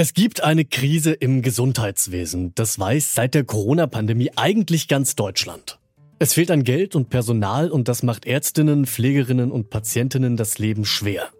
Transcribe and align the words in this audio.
Es 0.00 0.14
gibt 0.14 0.44
eine 0.44 0.64
Krise 0.64 1.10
im 1.10 1.42
Gesundheitswesen. 1.42 2.52
Das 2.54 2.78
weiß 2.78 3.16
seit 3.16 3.34
der 3.34 3.42
Corona-Pandemie 3.42 4.30
eigentlich 4.36 4.86
ganz 4.86 5.16
Deutschland. 5.16 5.80
Es 6.20 6.34
fehlt 6.34 6.52
an 6.52 6.62
Geld 6.62 6.94
und 6.94 7.10
Personal 7.10 7.68
und 7.68 7.88
das 7.88 8.04
macht 8.04 8.24
Ärztinnen, 8.24 8.86
Pflegerinnen 8.86 9.50
und 9.50 9.70
Patientinnen 9.70 10.36
das 10.36 10.60
Leben 10.60 10.84
schwer. 10.84 11.30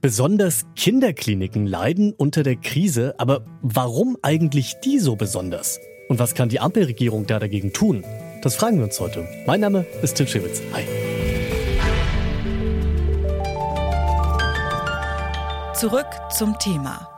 Besonders 0.00 0.64
Kinderkliniken 0.76 1.66
leiden 1.66 2.14
unter 2.14 2.42
der 2.42 2.56
Krise, 2.56 3.16
aber 3.18 3.44
warum 3.60 4.16
eigentlich 4.22 4.76
die 4.82 4.98
so 4.98 5.14
besonders? 5.14 5.78
Und 6.08 6.18
was 6.18 6.34
kann 6.34 6.48
die 6.48 6.60
Ampelregierung 6.60 7.26
da 7.26 7.38
dagegen 7.38 7.74
tun? 7.74 8.02
Das 8.40 8.56
fragen 8.56 8.78
wir 8.78 8.84
uns 8.84 8.98
heute. 8.98 9.28
Mein 9.46 9.60
Name 9.60 9.84
ist 10.00 10.14
Tim 10.14 10.26
Schewitz. 10.26 10.62
Hi. 10.72 10.84
Zurück 15.74 16.08
zum 16.30 16.58
Thema. 16.58 17.13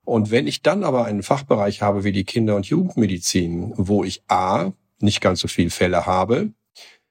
Und 0.06 0.30
wenn 0.30 0.46
ich 0.46 0.62
dann 0.62 0.84
aber 0.84 1.05
einen 1.05 1.22
Fachbereich 1.22 1.82
habe 1.82 2.02
wie 2.02 2.12
die 2.12 2.24
Kinder- 2.24 2.56
und 2.56 2.64
Jugendmedizin, 2.64 3.74
wo 3.77 4.05
ich 4.05 4.22
A, 4.28 4.72
nicht 5.00 5.20
ganz 5.20 5.40
so 5.40 5.48
viele 5.48 5.68
Fälle 5.68 6.06
habe, 6.06 6.52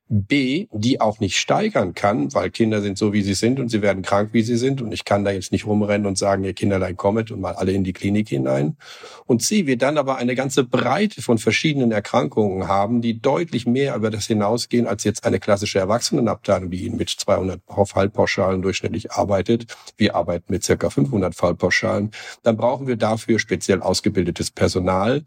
B, 0.10 0.68
die 0.72 1.00
auch 1.00 1.20
nicht 1.20 1.38
steigern 1.38 1.94
kann, 1.94 2.34
weil 2.34 2.50
Kinder 2.50 2.82
sind 2.82 2.98
so, 2.98 3.14
wie 3.14 3.22
sie 3.22 3.36
sind 3.36 3.60
und 3.60 3.70
sie 3.70 3.84
werden 3.84 4.02
krank, 4.02 4.30
wie 4.34 4.42
sie 4.42 4.58
sind 4.58 4.82
und 4.82 4.92
ich 4.92 5.06
kann 5.06 5.24
da 5.24 5.30
jetzt 5.30 5.52
nicht 5.52 5.68
rumrennen 5.68 6.08
und 6.08 6.18
sagen, 6.18 6.44
ihr 6.44 6.54
Kinderlein 6.54 6.98
kommet 6.98 7.30
und 7.30 7.40
mal 7.40 7.54
alle 7.54 7.74
in 7.74 7.84
die 7.84 7.94
Klinik 7.94 8.28
hinein. 8.28 8.76
Und 9.28 9.44
C, 9.44 9.68
wir 9.68 9.78
dann 9.78 10.00
aber 10.00 10.18
eine 10.18 10.34
ganze 10.34 10.64
Breite 10.64 11.22
von 11.22 11.38
verschiedenen 11.38 11.92
Erkrankungen 11.92 12.68
haben, 12.68 13.02
die 13.02 13.22
deutlich 13.22 13.68
mehr 13.68 13.96
über 13.96 14.10
das 14.10 14.26
hinausgehen 14.26 14.88
als 14.88 15.04
jetzt 15.04 15.26
eine 15.26 15.40
klassische 15.40 15.78
Erwachsenenabteilung, 15.78 16.72
die 16.72 16.90
mit 16.90 17.10
200 17.10 17.62
Fallpauschalen 17.86 18.64
durchschnittlich 18.64 19.12
arbeitet. 19.12 19.68
Wir 19.96 20.16
arbeiten 20.16 20.52
mit 20.52 20.64
circa 20.64 20.90
500 20.90 21.36
Fallpauschalen. 21.36 22.10
Dann 22.42 22.58
brauchen 22.58 22.88
wir 22.88 22.96
dafür 22.96 23.38
speziell 23.38 23.82
ausgebildetes 23.82 24.50
Personal. 24.50 25.24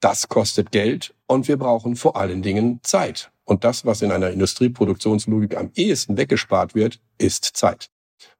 Das 0.00 0.28
kostet 0.28 0.72
Geld 0.72 1.14
und 1.26 1.46
wir 1.46 1.58
brauchen 1.58 1.96
vor 1.96 2.16
allen 2.16 2.42
Dingen 2.42 2.80
Zeit. 2.82 3.30
Und 3.44 3.64
das, 3.64 3.84
was 3.84 4.02
in 4.02 4.10
einer 4.10 4.30
Industrieproduktionslogik 4.30 5.56
am 5.56 5.70
ehesten 5.74 6.16
weggespart 6.16 6.74
wird, 6.74 7.00
ist 7.18 7.44
Zeit. 7.44 7.90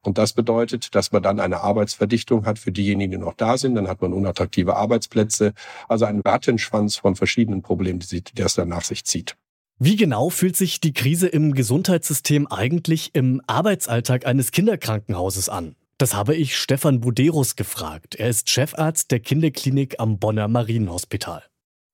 Und 0.01 0.17
das 0.17 0.33
bedeutet, 0.33 0.95
dass 0.95 1.11
man 1.11 1.23
dann 1.23 1.39
eine 1.39 1.61
Arbeitsverdichtung 1.61 2.45
hat 2.45 2.59
für 2.59 2.71
diejenigen, 2.71 3.11
die 3.11 3.17
noch 3.17 3.33
da 3.33 3.57
sind. 3.57 3.75
Dann 3.75 3.87
hat 3.87 4.01
man 4.01 4.13
unattraktive 4.13 4.75
Arbeitsplätze. 4.75 5.53
Also 5.87 6.05
einen 6.05 6.21
Rattenschwanz 6.21 6.95
von 6.97 7.15
verschiedenen 7.15 7.61
Problemen, 7.61 7.99
die 7.99 8.23
das 8.35 8.55
dann 8.55 8.69
nach 8.69 8.83
sich 8.83 9.05
zieht. 9.05 9.35
Wie 9.77 9.97
genau 9.97 10.29
fühlt 10.29 10.55
sich 10.55 10.79
die 10.79 10.93
Krise 10.93 11.27
im 11.27 11.53
Gesundheitssystem 11.53 12.47
eigentlich 12.47 13.13
im 13.13 13.41
Arbeitsalltag 13.45 14.25
eines 14.25 14.51
Kinderkrankenhauses 14.51 15.49
an? 15.49 15.75
Das 15.97 16.13
habe 16.13 16.35
ich 16.35 16.57
Stefan 16.57 17.01
Buderus 17.01 17.55
gefragt. 17.55 18.15
Er 18.15 18.29
ist 18.29 18.49
Chefarzt 18.49 19.11
der 19.11 19.19
Kinderklinik 19.19 19.95
am 19.99 20.17
Bonner 20.19 20.47
Marienhospital. 20.47 21.43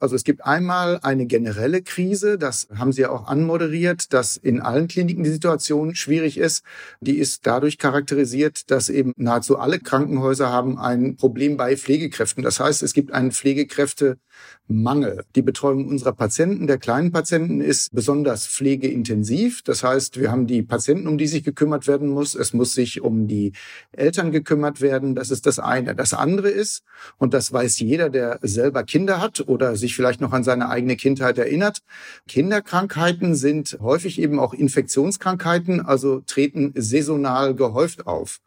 Also 0.01 0.15
es 0.15 0.23
gibt 0.23 0.43
einmal 0.43 0.99
eine 1.03 1.27
generelle 1.27 1.83
Krise, 1.83 2.39
das 2.39 2.67
haben 2.75 2.91
Sie 2.91 3.01
ja 3.01 3.11
auch 3.11 3.27
anmoderiert, 3.27 4.13
dass 4.13 4.35
in 4.35 4.59
allen 4.59 4.87
Kliniken 4.87 5.23
die 5.23 5.29
Situation 5.29 5.93
schwierig 5.93 6.39
ist. 6.39 6.63
Die 7.01 7.19
ist 7.19 7.45
dadurch 7.45 7.77
charakterisiert, 7.77 8.71
dass 8.71 8.89
eben 8.89 9.13
nahezu 9.15 9.59
alle 9.59 9.77
Krankenhäuser 9.77 10.49
haben 10.49 10.79
ein 10.79 11.17
Problem 11.17 11.55
bei 11.55 11.77
Pflegekräften. 11.77 12.43
Das 12.43 12.59
heißt, 12.59 12.81
es 12.81 12.95
gibt 12.95 13.13
einen 13.13 13.31
Pflegekräftemangel. 13.31 15.23
Die 15.35 15.43
Betreuung 15.43 15.87
unserer 15.87 16.13
Patienten, 16.13 16.65
der 16.65 16.79
kleinen 16.79 17.11
Patienten, 17.11 17.61
ist 17.61 17.93
besonders 17.93 18.47
pflegeintensiv. 18.47 19.61
Das 19.61 19.83
heißt, 19.83 20.19
wir 20.19 20.31
haben 20.31 20.47
die 20.47 20.63
Patienten, 20.63 21.07
um 21.07 21.19
die 21.19 21.27
sich 21.27 21.43
gekümmert 21.43 21.85
werden 21.85 22.09
muss. 22.09 22.33
Es 22.33 22.53
muss 22.53 22.73
sich 22.73 23.01
um 23.01 23.27
die 23.27 23.51
Eltern 23.91 24.31
gekümmert 24.31 24.81
werden. 24.81 25.13
Das 25.13 25.29
ist 25.29 25.45
das 25.45 25.59
eine. 25.59 25.93
Das 25.93 26.15
andere 26.15 26.49
ist, 26.49 26.81
und 27.19 27.35
das 27.35 27.53
weiß 27.53 27.79
jeder, 27.81 28.09
der 28.09 28.39
selber 28.41 28.83
Kinder 28.83 29.21
hat 29.21 29.47
oder 29.47 29.75
sich 29.75 29.90
sich 29.91 29.95
vielleicht 29.95 30.21
noch 30.21 30.31
an 30.31 30.43
seine 30.43 30.69
eigene 30.69 30.95
Kindheit 30.95 31.37
erinnert. 31.37 31.79
Kinderkrankheiten 32.27 33.35
sind 33.35 33.77
häufig 33.81 34.19
eben 34.19 34.39
auch 34.39 34.53
Infektionskrankheiten, 34.53 35.81
also 35.81 36.21
treten 36.21 36.73
saisonal 36.75 37.55
gehäuft 37.55 38.07
auf. 38.07 38.39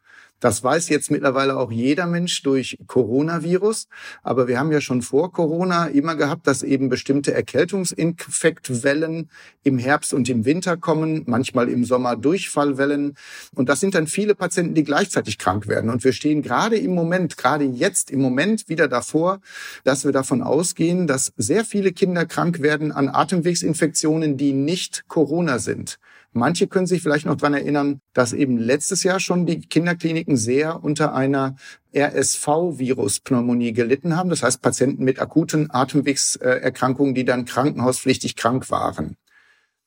Das 0.45 0.63
weiß 0.63 0.91
jetzt 0.91 1.11
mittlerweile 1.11 1.57
auch 1.57 1.73
jeder 1.73 2.07
Mensch 2.07 2.43
durch 2.43 2.77
Coronavirus. 2.87 3.89
Aber 4.23 4.47
wir 4.47 4.59
haben 4.59 4.71
ja 4.73 4.83
schon 4.83 5.01
vor 5.01 5.33
Corona 5.33 5.87
immer 5.87 6.17
gehabt, 6.17 6.47
dass 6.47 6.63
eben 6.63 6.91
bestimmte 6.91 7.33
Erkältungsinfektwellen 7.33 9.31
im 9.63 9.79
Herbst 9.79 10.13
und 10.13 10.29
im 10.29 10.45
Winter 10.45 10.77
kommen, 10.77 11.23
manchmal 11.25 11.71
im 11.71 11.87
Sommer 11.87 12.15
Durchfallwellen. 12.17 13.15
Und 13.55 13.71
das 13.71 13.81
sind 13.81 13.95
dann 13.95 14.07
viele 14.07 14.35
Patienten, 14.35 14.75
die 14.75 14.85
gleichzeitig 14.85 15.39
krank 15.39 15.67
werden. 15.67 15.89
Und 15.89 16.05
wir 16.05 16.13
stehen 16.13 16.43
gerade 16.43 16.77
im 16.77 16.95
Moment, 16.95 17.39
gerade 17.39 17.65
jetzt 17.65 18.11
im 18.11 18.21
Moment 18.21 18.69
wieder 18.69 18.87
davor, 18.87 19.41
dass 19.85 20.05
wir 20.05 20.13
davon 20.13 20.43
ausgehen, 20.43 21.07
dass 21.07 21.33
sehr 21.39 21.65
viele 21.65 21.93
Kinder 21.93 22.27
krank 22.27 22.61
werden 22.61 22.93
an 22.93 23.09
Atemwegsinfektionen, 23.09 24.37
die 24.37 24.53
nicht 24.53 25.09
Corona 25.09 25.59
sind. 25.59 25.99
Manche 26.37 26.67
können 26.67 26.87
sich 26.87 27.01
vielleicht 27.01 27.27
noch 27.27 27.37
dran 27.37 27.55
erinnern, 27.55 28.01
dass 28.13 28.33
eben 28.33 28.59
letztes 28.59 29.05
Jahr 29.05 29.21
schon 29.21 29.47
die 29.47 29.61
Kinderkliniken 29.61 30.37
sehr 30.37 30.83
unter 30.83 31.15
einer 31.15 31.55
RSV-Virus-Pneumonie 31.95 33.73
gelitten 33.73 34.17
haben. 34.17 34.31
Das 34.31 34.43
heißt 34.43 34.61
Patienten 34.61 35.05
mit 35.05 35.21
akuten 35.21 35.71
Atemwegserkrankungen, 35.71 37.15
die 37.15 37.25
dann 37.25 37.45
krankenhauspflichtig 37.45 38.35
krank 38.35 38.69
waren. 38.71 39.17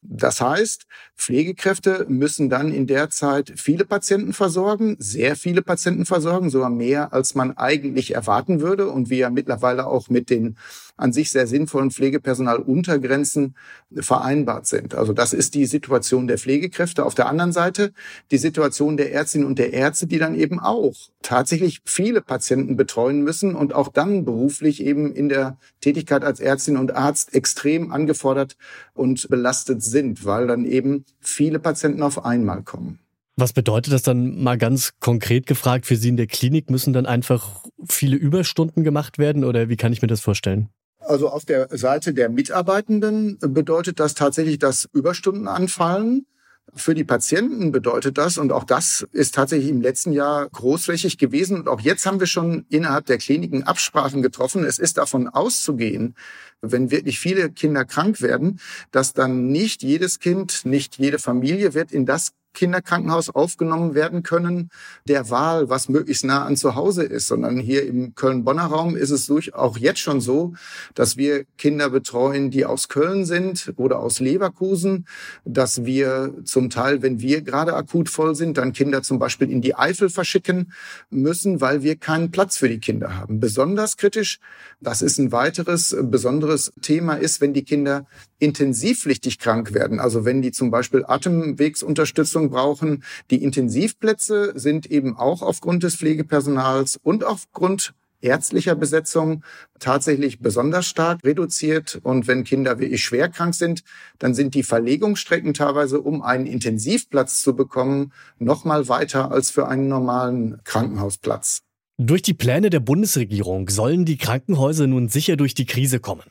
Das 0.01 0.39
heißt, 0.41 0.85
Pflegekräfte 1.15 2.05
müssen 2.07 2.49
dann 2.49 2.71
in 2.71 2.87
der 2.87 3.09
Zeit 3.09 3.53
viele 3.55 3.83
Patienten 3.83 4.31
versorgen, 4.33 4.95
sehr 4.99 5.35
viele 5.35 5.61
Patienten 5.61 6.05
versorgen, 6.05 6.49
sogar 6.49 6.69
mehr, 6.69 7.13
als 7.13 7.35
man 7.35 7.57
eigentlich 7.57 8.13
erwarten 8.13 8.61
würde 8.61 8.89
und 8.89 9.09
wir 9.09 9.17
ja 9.17 9.29
mittlerweile 9.29 9.87
auch 9.87 10.09
mit 10.09 10.29
den 10.29 10.55
an 10.97 11.13
sich 11.13 11.29
sehr 11.29 11.47
sinnvollen 11.47 11.91
Pflegepersonaluntergrenzen 11.91 13.55
vereinbart 13.95 14.65
sind. 14.65 14.95
Also 14.95 15.13
das 15.13 15.31
ist 15.31 15.53
die 15.53 15.67
Situation 15.67 16.27
der 16.27 16.39
Pflegekräfte. 16.39 17.05
Auf 17.05 17.13
der 17.13 17.27
anderen 17.27 17.51
Seite 17.51 17.93
die 18.31 18.39
Situation 18.39 18.97
der 18.97 19.11
Ärztinnen 19.11 19.47
und 19.47 19.59
der 19.59 19.73
Ärzte, 19.73 20.07
die 20.07 20.17
dann 20.17 20.35
eben 20.35 20.59
auch 20.59 20.95
tatsächlich 21.21 21.81
viele 21.85 22.21
Patienten 22.21 22.77
betreuen 22.77 23.21
müssen 23.21 23.55
und 23.55 23.73
auch 23.73 23.89
dann 23.89 24.25
beruflich 24.25 24.83
eben 24.83 25.13
in 25.13 25.29
der 25.29 25.57
Tätigkeit 25.81 26.23
als 26.23 26.39
Ärztin 26.39 26.77
und 26.77 26.95
Arzt 26.95 27.33
extrem 27.35 27.91
angefordert 27.91 28.57
und 28.95 29.29
belastet 29.29 29.83
sind, 29.89 30.25
weil 30.25 30.47
dann 30.47 30.65
eben 30.65 31.05
viele 31.19 31.59
Patienten 31.59 32.01
auf 32.01 32.25
einmal 32.25 32.63
kommen. 32.63 32.99
Was 33.35 33.53
bedeutet 33.53 33.93
das 33.93 34.01
dann 34.01 34.41
mal 34.41 34.57
ganz 34.57 34.93
konkret 34.99 35.45
gefragt 35.45 35.85
für 35.85 35.95
Sie 35.95 36.09
in 36.09 36.17
der 36.17 36.25
Klinik? 36.25 36.71
Müssen 36.71 36.91
dann 36.91 37.05
einfach 37.05 37.63
viele 37.87 38.15
Überstunden 38.15 38.83
gemacht 38.83 39.19
werden 39.19 39.43
oder 39.43 39.69
wie 39.69 39.77
kann 39.77 39.93
ich 39.93 40.01
mir 40.01 40.07
das 40.07 40.21
vorstellen? 40.21 40.69
Also 40.99 41.29
auf 41.29 41.45
der 41.45 41.69
Seite 41.71 42.13
der 42.13 42.29
Mitarbeitenden 42.29 43.37
bedeutet 43.39 43.99
das 43.99 44.15
tatsächlich, 44.15 44.57
dass 44.57 44.89
Überstunden 44.91 45.47
anfallen. 45.47 46.25
Für 46.75 46.93
die 46.93 47.05
Patienten 47.05 47.71
bedeutet 47.71 48.17
das, 48.17 48.37
und 48.37 48.51
auch 48.51 48.63
das 48.63 49.07
ist 49.11 49.33
tatsächlich 49.35 49.69
im 49.69 49.81
letzten 49.81 50.11
Jahr 50.11 50.49
großflächig 50.49 51.17
gewesen, 51.17 51.57
und 51.57 51.67
auch 51.67 51.79
jetzt 51.79 52.05
haben 52.05 52.19
wir 52.19 52.27
schon 52.27 52.65
innerhalb 52.69 53.05
der 53.05 53.17
Kliniken 53.17 53.63
Absprachen 53.63 54.21
getroffen. 54.21 54.63
Es 54.63 54.77
ist 54.77 54.97
davon 54.97 55.27
auszugehen, 55.27 56.15
wenn 56.61 56.91
wirklich 56.91 57.19
viele 57.19 57.49
Kinder 57.51 57.85
krank 57.85 58.21
werden, 58.21 58.59
dass 58.91 59.13
dann 59.13 59.47
nicht 59.47 59.81
jedes 59.81 60.19
Kind, 60.19 60.65
nicht 60.65 60.97
jede 60.97 61.19
Familie 61.19 61.73
wird 61.73 61.91
in 61.91 62.05
das 62.05 62.33
Kinderkrankenhaus 62.57 63.29
aufgenommen 63.29 63.93
werden 63.93 64.23
können, 64.23 64.69
der 65.07 65.29
Wahl, 65.29 65.69
was 65.69 65.89
möglichst 65.89 66.25
nah 66.25 66.43
an 66.43 66.57
zu 66.57 66.73
Hause 66.73 67.03
ist, 67.03 67.27
sondern 67.27 67.59
hier 67.59 67.85
im 67.85 68.15
Köln-Bonner 68.15 68.65
Raum 68.65 68.95
ist 68.95 69.11
es 69.11 69.27
durch 69.27 69.53
auch 69.53 69.77
jetzt 69.77 69.99
schon 69.99 70.21
so, 70.21 70.53
dass 70.95 71.17
wir 71.17 71.45
Kinder 71.59 71.91
betreuen, 71.91 72.49
die 72.49 72.65
aus 72.65 72.89
Köln 72.89 73.25
sind 73.25 73.71
oder 73.77 73.99
aus 73.99 74.19
Leverkusen, 74.19 75.05
dass 75.45 75.85
wir 75.85 76.33
zum 76.45 76.71
Teil, 76.71 77.03
wenn 77.03 77.21
wir 77.21 77.43
gerade 77.43 77.75
akut 77.75 78.09
voll 78.09 78.33
sind, 78.33 78.57
dann 78.57 78.73
Kinder 78.73 79.03
zum 79.03 79.19
Beispiel 79.19 79.51
in 79.51 79.61
die 79.61 79.75
Eifel 79.75 80.09
verschicken 80.09 80.73
müssen, 81.11 81.61
weil 81.61 81.83
wir 81.83 81.95
keinen 81.95 82.31
Platz 82.31 82.57
für 82.57 82.69
die 82.69 82.79
Kinder 82.79 83.15
haben. 83.15 83.39
Besonders 83.39 83.97
kritisch, 83.97 84.39
das 84.81 85.03
ist 85.03 85.19
ein 85.19 85.31
weiteres 85.31 85.95
besonderes 86.01 86.73
Thema 86.81 87.13
ist, 87.13 87.39
wenn 87.39 87.53
die 87.53 87.63
Kinder 87.63 88.07
intensivpflichtig 88.39 89.39
krank 89.39 89.73
werden, 89.73 89.99
also 89.99 90.25
wenn 90.25 90.41
die 90.41 90.51
zum 90.51 90.71
Beispiel 90.71 91.05
Atemwegsunterstützung 91.05 92.49
brauchen. 92.49 93.03
Die 93.31 93.43
Intensivplätze 93.43 94.53
sind 94.55 94.85
eben 94.91 95.17
auch 95.17 95.41
aufgrund 95.41 95.83
des 95.83 95.95
Pflegepersonals 95.95 96.99
und 97.01 97.23
aufgrund 97.23 97.93
ärztlicher 98.21 98.75
Besetzung 98.75 99.43
tatsächlich 99.79 100.39
besonders 100.39 100.87
stark 100.87 101.23
reduziert. 101.23 101.99
Und 102.03 102.27
wenn 102.27 102.43
Kinder 102.43 102.79
wirklich 102.79 103.03
schwer 103.03 103.29
krank 103.29 103.55
sind, 103.55 103.83
dann 104.19 104.33
sind 104.33 104.55
die 104.55 104.63
Verlegungsstrecken 104.63 105.53
teilweise, 105.53 106.01
um 106.01 106.21
einen 106.21 106.45
Intensivplatz 106.45 107.41
zu 107.41 107.55
bekommen, 107.55 108.13
noch 108.39 108.65
mal 108.65 108.87
weiter 108.87 109.31
als 109.31 109.51
für 109.51 109.67
einen 109.67 109.87
normalen 109.87 110.59
Krankenhausplatz. 110.63 111.61
Durch 111.99 112.21
die 112.21 112.35
Pläne 112.35 112.69
der 112.69 112.79
Bundesregierung 112.79 113.69
sollen 113.69 114.05
die 114.05 114.17
Krankenhäuser 114.17 114.85
nun 114.85 115.09
sicher 115.09 115.35
durch 115.35 115.55
die 115.55 115.65
Krise 115.65 115.99
kommen. 115.99 116.23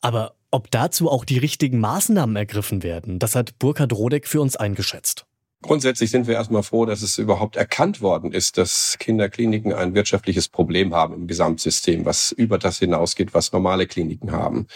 Aber 0.00 0.34
ob 0.52 0.70
dazu 0.70 1.10
auch 1.10 1.24
die 1.24 1.38
richtigen 1.38 1.80
Maßnahmen 1.80 2.36
ergriffen 2.36 2.82
werden, 2.84 3.18
das 3.18 3.34
hat 3.34 3.58
Burkhard 3.58 3.92
Rodeck 3.92 4.28
für 4.28 4.40
uns 4.40 4.54
eingeschätzt. 4.54 5.26
Grundsätzlich 5.62 6.10
sind 6.10 6.26
wir 6.26 6.34
erstmal 6.34 6.64
froh, 6.64 6.86
dass 6.86 7.02
es 7.02 7.18
überhaupt 7.18 7.56
erkannt 7.56 8.00
worden 8.00 8.32
ist, 8.32 8.58
dass 8.58 8.96
Kinderkliniken 8.98 9.72
ein 9.72 9.94
wirtschaftliches 9.94 10.48
Problem 10.48 10.92
haben 10.92 11.14
im 11.14 11.26
Gesamtsystem, 11.28 12.04
was 12.04 12.32
über 12.32 12.58
das 12.58 12.80
hinausgeht, 12.80 13.32
was 13.32 13.52
normale 13.52 13.86
Kliniken 13.86 14.32
haben. 14.32 14.66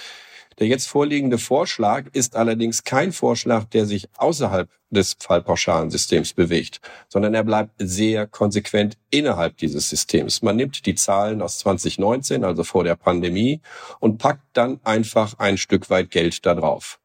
Der 0.58 0.66
jetzt 0.66 0.88
vorliegende 0.88 1.36
Vorschlag 1.36 2.06
ist 2.14 2.34
allerdings 2.34 2.82
kein 2.82 3.12
Vorschlag, 3.12 3.64
der 3.64 3.84
sich 3.84 4.08
außerhalb 4.16 4.70
des 4.88 5.16
Fallpauschalensystems 5.18 6.32
bewegt, 6.32 6.80
sondern 7.08 7.34
er 7.34 7.44
bleibt 7.44 7.72
sehr 7.78 8.26
konsequent 8.26 8.96
innerhalb 9.10 9.58
dieses 9.58 9.90
Systems. 9.90 10.40
Man 10.40 10.56
nimmt 10.56 10.86
die 10.86 10.94
Zahlen 10.94 11.42
aus 11.42 11.58
2019, 11.58 12.42
also 12.42 12.64
vor 12.64 12.84
der 12.84 12.96
Pandemie, 12.96 13.60
und 14.00 14.16
packt 14.16 14.46
dann 14.54 14.80
einfach 14.82 15.38
ein 15.38 15.58
Stück 15.58 15.90
weit 15.90 16.10
Geld 16.10 16.46
da 16.46 16.54
drauf. 16.54 17.00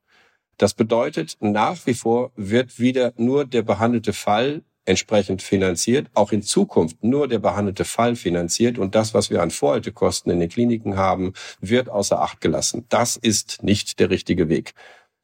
Das 0.58 0.74
bedeutet, 0.74 1.38
nach 1.42 1.86
wie 1.86 1.96
vor 1.96 2.32
wird 2.36 2.80
wieder 2.80 3.14
nur 3.18 3.46
der 3.46 3.64
behandelte 3.64 4.14
Fall 4.14 4.62
entsprechend 4.86 5.42
finanziert, 5.42 6.08
auch 6.14 6.32
in 6.32 6.42
Zukunft 6.42 7.04
nur 7.04 7.28
der 7.28 7.40
behandelte 7.40 7.86
Fall 7.86 8.16
finanziert 8.16 8.78
und 8.78 8.96
das, 8.96 9.14
was 9.14 9.30
wir 9.30 9.42
an 9.42 9.52
Vorhaltekosten 9.52 10.32
in 10.32 10.40
den 10.40 10.50
Kliniken 10.50 10.98
haben, 10.98 11.34
wird 11.60 11.90
außer 11.90 12.22
Acht 12.22 12.42
gelassen. 12.42 12.86
Das 12.90 13.16
ist 13.16 13.64
nicht 13.64 14.00
der 14.00 14.10
richtige 14.10 14.50
Weg. 14.50 14.74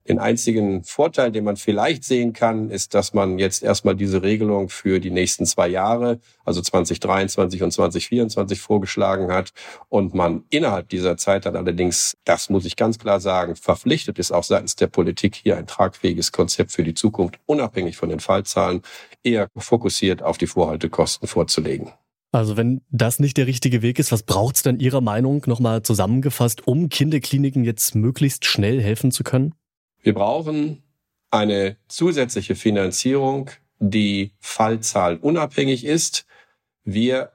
Den 0.10 0.20
einzigen 0.20 0.84
Vorteil, 0.84 1.32
den 1.32 1.44
man 1.44 1.58
vielleicht 1.58 2.04
sehen 2.04 2.32
kann, 2.32 2.70
ist, 2.70 2.94
dass 2.94 3.14
man 3.14 3.40
jetzt 3.40 3.62
erstmal 3.62 3.96
diese 3.96 4.24
Regelung 4.24 4.70
für 4.70 5.00
die 5.00 5.12
nächsten 5.12 5.46
zwei 5.46 5.68
Jahre, 5.68 6.20
also 6.46 6.62
2023 6.62 7.62
und 7.62 7.72
2024 7.72 8.62
vorgeschlagen 8.62 9.32
hat 9.32 9.52
und 9.90 10.14
man 10.14 10.44
innerhalb 10.50 10.88
dieser 10.90 11.18
Zeit 11.18 11.46
dann 11.46 11.56
allerdings, 11.56 12.18
das 12.24 12.50
muss 12.50 12.66
ich 12.66 12.76
ganz 12.76 13.00
klar 13.00 13.20
sagen, 13.20 13.56
verpflichtet 13.56 14.18
ist, 14.18 14.32
auch 14.32 14.44
seitens 14.44 14.76
der 14.76 14.88
Politik 14.88 15.36
hier 15.36 15.58
ein 15.58 15.68
tragfähiges 15.68 16.32
Konzept 16.32 16.72
für 16.72 16.84
die 16.84 16.94
Zukunft, 16.94 17.40
unabhängig 17.46 17.98
von 17.98 18.10
den 18.10 18.20
Fallzahlen, 18.20 18.82
eher 19.24 19.50
fokussiert 19.58 20.24
auf 20.24 20.38
die 20.38 20.48
Vorhaltekosten 20.48 21.28
vorzulegen. 21.28 21.92
Also 22.32 22.58
wenn 22.58 22.82
das 22.92 23.20
nicht 23.20 23.38
der 23.38 23.48
richtige 23.48 23.82
Weg 23.82 24.00
ist, 24.00 24.12
was 24.12 24.24
braucht 24.24 24.58
es 24.58 24.64
dann 24.64 24.80
Ihrer 24.80 25.02
Meinung 25.02 25.44
nochmal 25.48 25.82
zusammengefasst, 25.82 26.68
um 26.68 26.90
Kinderkliniken 26.90 27.64
jetzt 27.64 27.96
möglichst 27.96 28.46
schnell 28.46 28.82
helfen 28.82 29.12
zu 29.12 29.24
können? 29.24 29.54
Wir 30.08 30.14
brauchen 30.14 30.84
eine 31.32 31.76
zusätzliche 31.90 32.56
Finanzierung, 32.56 33.52
die 33.80 34.32
Fallzahl 34.40 35.18
unabhängig 35.18 35.84
ist. 35.84 36.26
Wir 36.86 37.34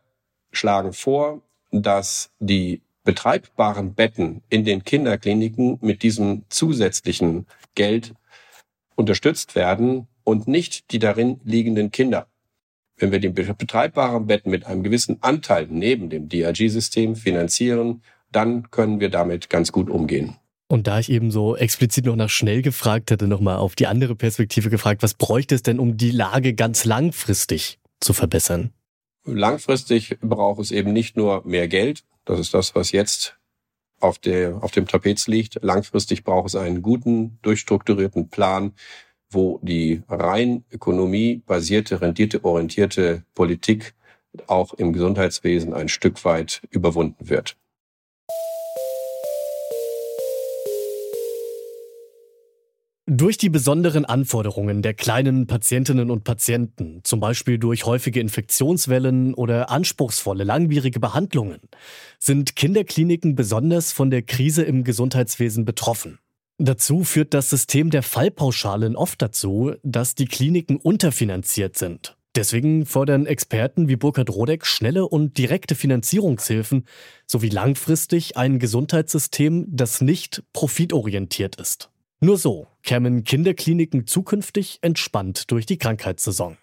schlagen 0.52 0.94
vor, 0.94 1.42
dass 1.70 2.30
die 2.38 2.80
betreibbaren 3.04 3.92
Betten 3.92 4.42
in 4.48 4.64
den 4.64 4.84
Kinderkliniken 4.84 5.80
mit 5.82 6.02
diesem 6.02 6.46
zusätzlichen 6.48 7.46
Geld 7.74 8.14
unterstützt 8.96 9.54
werden 9.54 10.08
und 10.24 10.48
nicht 10.48 10.92
die 10.92 10.98
darin 10.98 11.42
liegenden 11.44 11.90
Kinder. 11.90 12.26
Wenn 12.96 13.12
wir 13.12 13.18
die 13.18 13.28
betreibbaren 13.28 14.26
Betten 14.26 14.50
mit 14.50 14.64
einem 14.64 14.82
gewissen 14.82 15.18
Anteil 15.22 15.66
neben 15.68 16.08
dem 16.08 16.30
DRG-System 16.30 17.16
finanzieren, 17.16 18.02
dann 18.30 18.70
können 18.70 18.98
wir 18.98 19.10
damit 19.10 19.50
ganz 19.50 19.72
gut 19.72 19.90
umgehen. 19.90 20.38
Und 20.72 20.86
da 20.86 20.98
ich 20.98 21.10
eben 21.10 21.30
so 21.30 21.54
explizit 21.54 22.06
noch 22.06 22.16
nach 22.16 22.30
schnell 22.30 22.62
gefragt 22.62 23.10
hatte, 23.10 23.28
nochmal 23.28 23.58
auf 23.58 23.74
die 23.74 23.86
andere 23.86 24.16
Perspektive 24.16 24.70
gefragt, 24.70 25.02
was 25.02 25.12
bräuchte 25.12 25.54
es 25.54 25.62
denn, 25.62 25.78
um 25.78 25.98
die 25.98 26.10
Lage 26.10 26.54
ganz 26.54 26.86
langfristig 26.86 27.78
zu 28.00 28.14
verbessern? 28.14 28.72
Langfristig 29.26 30.16
braucht 30.22 30.60
es 30.60 30.70
eben 30.70 30.94
nicht 30.94 31.14
nur 31.14 31.46
mehr 31.46 31.68
Geld. 31.68 32.04
Das 32.24 32.40
ist 32.40 32.54
das, 32.54 32.74
was 32.74 32.90
jetzt 32.90 33.36
auf, 34.00 34.18
der, 34.18 34.64
auf 34.64 34.70
dem 34.70 34.86
Tapet 34.86 35.26
liegt. 35.26 35.58
Langfristig 35.60 36.24
braucht 36.24 36.48
es 36.48 36.56
einen 36.56 36.80
guten, 36.80 37.38
durchstrukturierten 37.42 38.30
Plan, 38.30 38.72
wo 39.28 39.60
die 39.62 40.00
rein 40.08 40.64
ökonomiebasierte, 40.70 42.00
renditeorientierte 42.00 43.24
Politik 43.34 43.92
auch 44.46 44.72
im 44.72 44.94
Gesundheitswesen 44.94 45.74
ein 45.74 45.90
Stück 45.90 46.24
weit 46.24 46.62
überwunden 46.70 47.28
wird. 47.28 47.58
Durch 53.06 53.36
die 53.36 53.48
besonderen 53.48 54.04
Anforderungen 54.04 54.80
der 54.80 54.94
kleinen 54.94 55.48
Patientinnen 55.48 56.08
und 56.08 56.22
Patienten, 56.22 57.00
zum 57.02 57.18
Beispiel 57.18 57.58
durch 57.58 57.84
häufige 57.84 58.20
Infektionswellen 58.20 59.34
oder 59.34 59.70
anspruchsvolle 59.70 60.44
langwierige 60.44 61.00
Behandlungen, 61.00 61.58
sind 62.20 62.54
Kinderkliniken 62.54 63.34
besonders 63.34 63.90
von 63.90 64.10
der 64.10 64.22
Krise 64.22 64.62
im 64.62 64.84
Gesundheitswesen 64.84 65.64
betroffen. 65.64 66.20
Dazu 66.58 67.02
führt 67.02 67.34
das 67.34 67.50
System 67.50 67.90
der 67.90 68.04
Fallpauschalen 68.04 68.94
oft 68.94 69.20
dazu, 69.20 69.72
dass 69.82 70.14
die 70.14 70.26
Kliniken 70.26 70.76
unterfinanziert 70.76 71.76
sind. 71.76 72.16
Deswegen 72.36 72.86
fordern 72.86 73.26
Experten 73.26 73.88
wie 73.88 73.96
Burkhard 73.96 74.30
Rodeck 74.30 74.64
schnelle 74.64 75.08
und 75.08 75.36
direkte 75.38 75.74
Finanzierungshilfen 75.74 76.86
sowie 77.26 77.48
langfristig 77.48 78.36
ein 78.36 78.60
Gesundheitssystem, 78.60 79.66
das 79.68 80.00
nicht 80.00 80.44
profitorientiert 80.52 81.56
ist. 81.56 81.91
Nur 82.24 82.38
so 82.38 82.68
kämen 82.84 83.24
Kinderkliniken 83.24 84.06
zukünftig 84.06 84.78
entspannt 84.80 85.50
durch 85.50 85.66
die 85.66 85.76
Krankheitssaison. 85.76 86.56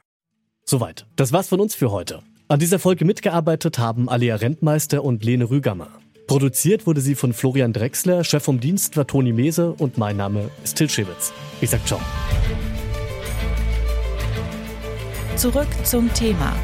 Soweit. 0.63 1.05
Das 1.17 1.33
war's 1.33 1.49
von 1.49 1.59
uns 1.59 1.75
für 1.75 1.91
heute. 1.91 2.23
An 2.47 2.61
dieser 2.61 2.79
Folge 2.79 3.03
mitgearbeitet 3.03 3.77
haben 3.77 4.07
Alia 4.07 4.37
Rentmeister 4.37 5.03
und 5.03 5.25
Lene 5.25 5.49
Rügammer. 5.49 5.89
Produziert 6.27 6.87
wurde 6.87 7.01
sie 7.01 7.13
von 7.13 7.33
Florian 7.33 7.73
Drexler, 7.73 8.23
Chef 8.23 8.41
vom 8.41 8.61
Dienst 8.61 8.95
war 8.95 9.05
Toni 9.05 9.33
Mese 9.33 9.73
und 9.73 9.97
mein 9.97 10.15
Name 10.15 10.49
ist 10.63 10.77
Till 10.77 10.89
Schewitz. 10.89 11.33
Ich 11.59 11.71
sag 11.71 11.85
ciao. 11.85 11.99
Zurück 15.35 15.67
zum 15.83 16.13
Thema 16.13 16.55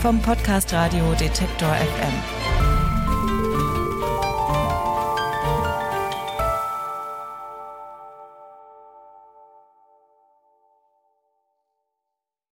vom 0.00 0.22
Podcast 0.22 0.72
Radio 0.72 1.14
Detektor 1.14 1.74
FM. 1.74 2.49